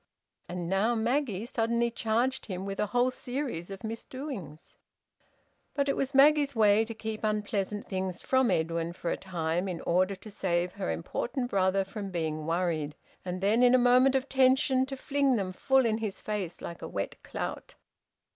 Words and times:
And 0.49 0.67
now 0.67 0.95
Maggie 0.95 1.45
suddenly 1.45 1.91
charged 1.91 2.47
him 2.47 2.65
with 2.65 2.79
a 2.79 2.87
whole 2.87 3.11
series 3.11 3.69
of 3.69 3.83
misdoings! 3.83 4.79
But 5.75 5.87
it 5.87 5.95
was 5.95 6.15
Maggie's 6.15 6.55
way 6.55 6.83
to 6.85 6.95
keep 6.95 7.23
unpleasant 7.23 7.87
things 7.87 8.23
from 8.23 8.49
Edwin 8.49 8.93
for 8.93 9.11
a 9.11 9.15
time, 9.15 9.67
in 9.67 9.79
order 9.81 10.15
to 10.15 10.31
save 10.31 10.71
her 10.71 10.89
important 10.89 11.51
brother 11.51 11.85
from 11.85 12.09
being 12.09 12.47
worried, 12.47 12.95
and 13.23 13.41
then 13.41 13.61
in 13.61 13.75
a 13.75 13.77
moment 13.77 14.15
of 14.15 14.27
tension 14.27 14.87
to 14.87 14.97
fling 14.97 15.35
them 15.35 15.51
full 15.51 15.85
in 15.85 15.99
his 15.99 16.19
face, 16.19 16.61
like 16.61 16.81
a 16.81 16.87
wet 16.87 17.21
clout. 17.21 17.75